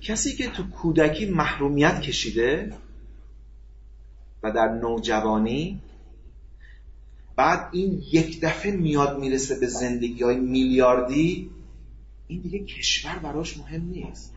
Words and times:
کسی 0.00 0.36
که 0.36 0.48
تو 0.48 0.70
کودکی 0.70 1.26
محرومیت 1.26 2.00
کشیده 2.00 2.72
و 4.42 4.52
در 4.52 4.68
نوجوانی 4.68 5.80
بعد 7.36 7.68
این 7.72 8.02
یک 8.12 8.40
دفعه 8.40 8.72
میاد 8.72 9.18
می‌رسه 9.18 9.58
به 9.58 9.66
زندگی 9.66 10.22
های 10.22 10.36
میلیاردی 10.36 11.50
این 12.28 12.40
دیگه 12.40 12.64
کشور 12.64 13.18
براش 13.18 13.58
مهم 13.58 13.82
نیست. 13.82 14.34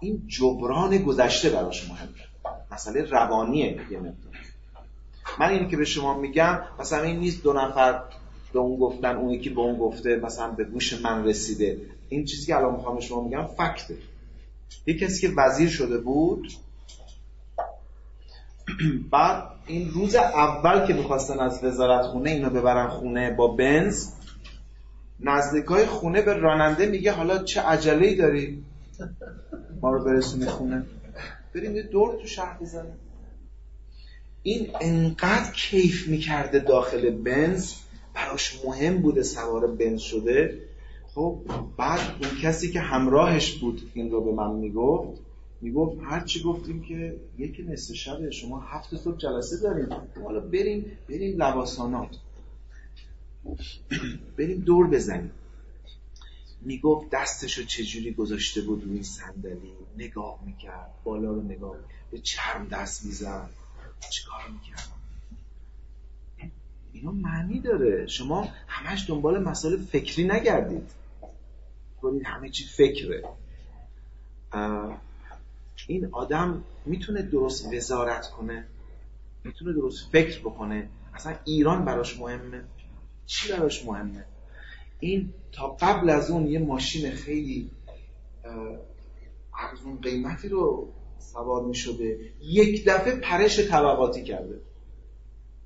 این 0.00 0.22
جبران 0.28 0.98
گذشته 0.98 1.50
براش 1.50 1.88
مهمه 1.88 2.08
مسئله 2.70 3.02
روانیه 3.02 3.80
یه 3.90 4.00
من 5.38 5.50
اینی 5.50 5.68
که 5.68 5.76
به 5.76 5.84
شما 5.84 6.18
میگم 6.18 6.60
مثلا 6.78 7.02
این 7.02 7.18
نیست 7.20 7.42
دو 7.42 7.52
نفر 7.52 8.02
به 8.52 8.58
اون 8.58 8.80
گفتن 8.80 9.16
اون 9.16 9.30
یکی 9.30 9.50
به 9.50 9.60
اون 9.60 9.78
گفته 9.78 10.16
مثلا 10.16 10.50
به 10.50 10.64
گوش 10.64 11.00
من 11.00 11.24
رسیده. 11.24 11.80
این 12.08 12.24
چیزی 12.24 12.46
که 12.46 12.56
الان 12.56 12.74
می‌خوام 12.74 13.00
شما 13.00 13.24
میگم 13.24 13.46
فکته. 13.46 13.96
یه 14.86 14.98
کسی 14.98 15.28
که 15.28 15.34
وزیر 15.36 15.68
شده 15.68 15.98
بود 15.98 16.48
بعد 19.10 19.42
این 19.66 19.90
روز 19.90 20.14
اول 20.14 20.86
که 20.86 20.94
می‌خواستن 20.94 21.40
از 21.40 21.64
وزارت 21.64 22.06
خونه 22.06 22.30
اینو 22.30 22.50
ببرن 22.50 22.88
خونه 22.88 23.30
با 23.30 23.48
بنز 23.48 24.08
نزدیکای 25.20 25.86
خونه 25.86 26.22
به 26.22 26.32
راننده 26.32 26.86
میگه 26.86 27.12
حالا 27.12 27.38
چه 27.38 27.60
عجله 27.60 28.14
داری 28.14 28.64
ما 29.80 29.92
رو 29.92 30.04
برسونی 30.04 30.46
خونه؟ 30.46 30.86
بریم 31.54 31.82
دور 31.82 32.20
تو 32.20 32.26
شهر 32.26 32.58
بزنیم. 32.60 32.98
این 34.42 34.70
انقدر 34.80 35.52
کیف 35.52 36.08
می‌کرده 36.08 36.58
داخل 36.58 37.10
بنز 37.10 37.72
براش 38.14 38.64
مهم 38.64 38.98
بوده 39.02 39.22
سوار 39.22 39.66
بنز 39.66 40.00
شده. 40.00 40.69
خب 41.14 41.42
بعد 41.76 42.00
اون 42.22 42.40
کسی 42.42 42.70
که 42.72 42.80
همراهش 42.80 43.58
بود 43.58 43.90
این 43.94 44.10
رو 44.10 44.24
به 44.24 44.32
من 44.32 44.54
می‌گفت 44.54 45.20
می‌گفت 45.60 46.00
هرچی 46.02 46.42
گفتیم 46.42 46.82
که 46.82 47.20
یکی 47.38 47.62
نصف 47.62 47.94
شب 47.94 48.30
شما 48.30 48.60
هفت 48.60 48.96
صبح 48.96 49.18
جلسه 49.18 49.56
داریم 49.56 49.88
حالا 50.24 50.40
بریم 50.40 50.98
بریم 51.08 51.42
لواسانات. 51.42 52.16
بریم 54.38 54.60
دور 54.60 54.86
بزنیم. 54.86 55.32
می‌گفت 56.60 57.10
دستشو 57.10 57.62
چجوری 57.62 58.12
گذاشته 58.12 58.60
بود 58.60 58.84
روی 58.84 59.02
صندلی؟ 59.02 59.72
نگاه 59.98 60.38
می‌کرد 60.46 60.94
بالا 61.04 61.32
رو 61.32 61.42
نگاه 61.42 61.76
به 62.10 62.18
چرم 62.18 62.68
دست 62.68 63.04
می‌زد. 63.04 63.50
چیکار 64.10 64.40
می‌کرد؟ 64.52 64.88
اینا 66.92 67.10
معنی 67.10 67.60
داره. 67.60 68.06
شما 68.06 68.48
همش 68.66 69.04
دنبال 69.08 69.42
مسائل 69.42 69.76
فکری 69.76 70.24
نگردید. 70.24 70.99
کنید 72.02 72.22
همه 72.24 72.50
چی 72.50 72.64
فکره. 72.64 73.24
این 75.86 76.08
آدم 76.12 76.64
می‌تونه 76.86 77.22
درست 77.22 77.74
وزارت 77.74 78.30
کنه 78.30 78.64
می‌تونه 79.44 79.72
درست 79.72 80.10
فکر 80.12 80.40
بکنه. 80.40 80.88
اصلا 81.14 81.36
ایران 81.44 81.84
براش 81.84 82.20
مهمه. 82.20 82.64
چی 83.26 83.52
براش 83.52 83.84
مهمه؟ 83.84 84.24
این 85.00 85.32
تا 85.52 85.68
قبل 85.68 86.10
از 86.10 86.30
اون 86.30 86.46
یه 86.46 86.58
ماشین 86.58 87.10
خیلی 87.10 87.70
ارزون 89.58 90.00
قیمتی 90.02 90.48
رو 90.48 90.92
سوار 91.18 91.64
می 91.64 91.74
شده 91.74 92.18
یک 92.40 92.84
دفعه 92.88 93.14
پرش 93.16 93.60
طبقاتی 93.60 94.22
کرده. 94.22 94.60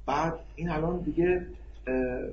بعد 0.07 0.41
این 0.57 0.71
الان 0.71 1.01
دیگه 1.01 1.47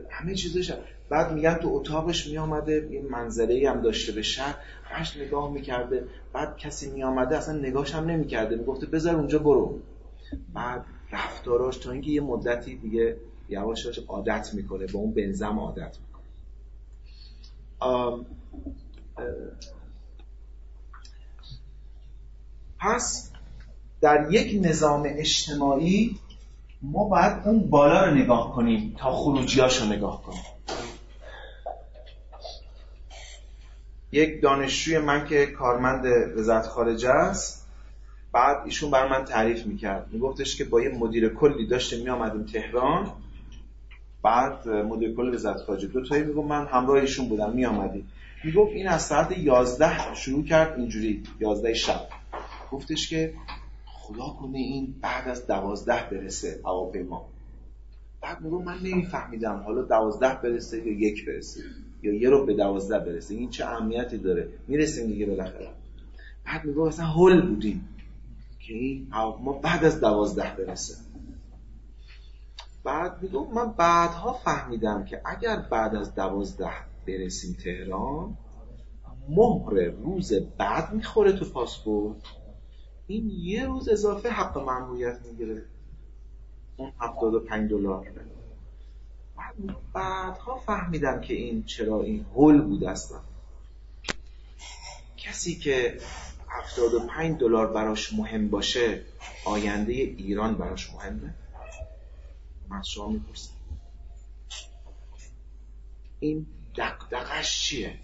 همه 0.09 0.35
چیزش 0.35 0.73
بعد 1.09 1.33
میگن 1.33 1.53
تو 1.53 1.69
اتاقش 1.73 2.27
می 2.27 2.38
آمده 2.38 2.88
یه 2.91 3.02
منظره 3.02 3.69
هم 3.69 3.81
داشته 3.81 4.11
به 4.11 4.21
شهر. 4.21 4.55
همش 4.83 5.17
نگاه 5.17 5.52
می‌کرده 5.53 6.08
بعد 6.33 6.58
کسی 6.58 6.91
می 6.91 7.03
آمده 7.03 7.38
اصلا 7.38 7.58
نگاهش 7.58 7.95
هم 7.95 8.05
نمی‌کرده. 8.05 8.55
می‌گفته 8.55 8.85
بذار 8.85 9.16
اونجا 9.16 9.39
برو. 9.39 9.80
بعد 10.53 10.85
رفتاراش 11.11 11.77
تا 11.77 11.91
اینکه 11.91 12.11
یه 12.11 12.21
مدتی 12.21 12.75
دیگه 12.75 13.17
یواش 13.49 13.85
یواش 13.85 13.99
عادت 14.08 14.53
می‌کنه 14.53 14.86
به 14.86 14.95
اون 14.95 15.14
بنزم 15.14 15.59
عادت 15.59 15.97
می‌کنه. 15.99 16.26
پس 22.80 23.31
در 24.02 24.27
یک 24.31 24.65
نظام 24.65 25.03
اجتماعی 25.08 26.15
ما 26.81 27.03
باید 27.03 27.33
اون 27.45 27.69
بالا 27.69 28.05
رو 28.05 28.15
نگاه 28.15 28.52
کنیم 28.55 28.95
تا 28.97 29.11
خروجیاش 29.11 29.81
رو 29.81 29.87
نگاه 29.87 30.23
کنیم. 30.23 30.43
یک 34.11 34.42
دانشجوی 34.42 34.99
من 34.99 35.27
که 35.27 35.45
کارمند 35.45 36.05
وزارت 36.37 36.67
خارجه 36.67 37.09
است 37.09 37.67
بعد 38.31 38.58
ایشون 38.65 38.91
بر 38.91 39.08
من 39.08 39.25
تعریف 39.25 39.65
می‌کرد. 39.65 40.08
میگفتش 40.11 40.55
که 40.55 40.64
با 40.64 40.81
یه 40.81 40.89
مدیر 40.89 41.30
کلی 41.30 41.67
داشته 41.67 41.97
میامدیم 41.97 42.45
تهران. 42.45 43.11
بعد 44.23 44.67
مدیر 44.67 45.15
کل 45.15 45.33
وزارت 45.33 45.58
خارجه 45.58 45.87
دو 45.87 46.05
تایی 46.05 46.23
میگم 46.23 46.45
من 46.45 46.65
همراه 46.65 47.02
ایشون 47.02 47.30
بودم 47.30 47.52
میامدیم 47.52 48.11
می‌گفت 48.43 48.71
این 48.71 48.87
از 48.87 49.02
ساعت 49.02 49.37
11 49.37 50.15
شروع 50.15 50.45
کرد 50.45 50.80
اینجوری 50.80 51.23
11 51.39 51.73
شب. 51.73 52.02
گفتش 52.71 53.09
که 53.09 53.33
خدا 54.14 54.30
کنه 54.30 54.58
این 54.58 54.95
بعد 55.02 55.27
از 55.27 55.48
دوازده 55.48 56.10
برسه 56.11 56.60
هواپیما. 56.66 57.30
بعد 58.22 58.42
میگو 58.42 58.61
من 58.61 58.77
نمیفهمیدم. 58.83 59.64
حالا 59.66 59.82
دوازده 59.82 60.42
برسه 60.44 60.88
یا 60.88 60.94
یک 60.94 61.26
برسه؟ 61.26 61.61
یا 62.04 62.14
یه 62.14 62.30
رو 62.30 62.45
به 62.45 62.54
دوازده 62.54 63.00
برسه؟ 63.00 63.33
این 63.33 63.50
چه 63.50 63.66
اهمیتی 63.66 64.17
داره؟ 64.17 64.50
می‌رسیم 64.67 65.08
دیگه 65.08 65.26
بالاخره. 65.26 65.70
بعد 66.45 66.66
میگو 66.66 66.82
اصلا 66.82 67.05
هول 67.05 67.42
بودیم 67.42 67.89
که 68.60 68.73
این 68.73 69.08
ما 69.44 69.54
بعد 69.54 69.86
از 69.86 70.00
دوازده 70.00 70.55
برسه. 70.58 70.95
بعد 72.83 73.21
میگو 73.21 73.45
من 73.54 73.71
بعدها 73.71 74.33
فهمیدم 74.33 75.05
که 75.05 75.21
اگر 75.26 75.55
بعد 75.71 75.95
از 75.95 76.16
دوازده 76.16 76.71
برسیم 77.08 77.58
تهران 77.64 78.38
مهر 79.30 79.73
روز 80.04 80.33
بعد 80.58 80.94
می‌خوره 80.94 81.33
تو 81.33 81.45
پاسپورت. 81.45 82.17
این 83.11 83.30
یه 83.30 83.66
روز 83.66 83.89
اضافه 83.89 84.30
حق 84.30 84.58
ممنوعیت 84.58 85.20
می‌گیره. 85.26 85.66
اون 86.77 86.92
75 86.99 87.70
دلار. 87.70 88.11
بعدها 89.94 90.55
فهمیدم 90.55 91.21
که 91.21 91.33
این 91.33 91.64
چرا 91.64 92.02
این 92.02 92.26
هول 92.36 92.61
بود 92.61 92.83
اصلا. 92.83 93.20
کسی 95.17 95.55
که 95.55 96.00
75 96.50 97.39
دلار 97.39 97.73
براش 97.73 98.14
مهم 98.14 98.50
باشه 98.50 99.04
آینده 99.45 99.94
ایران 99.94 100.55
براش 100.55 100.94
مهمه؟ 100.94 101.36
من 102.70 102.82
شما 102.83 103.08
می‌پرسم. 103.08 103.54
این 106.20 106.45
دقدقش 106.77 107.61
چیه؟ 107.61 108.00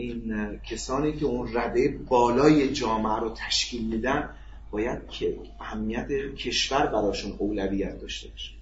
این 0.00 0.56
کسانی 0.58 1.12
که 1.12 1.24
اون 1.24 1.56
رده 1.56 1.98
بالای 2.08 2.72
جامعه 2.72 3.20
رو 3.20 3.34
تشکیل 3.36 3.86
میدن 3.86 4.30
باید 4.70 5.08
که 5.08 5.38
اهمیت 5.60 6.08
کشور 6.34 6.86
براشون 6.86 7.32
اولویت 7.38 8.00
داشته 8.00 8.28
باشه. 8.28 8.52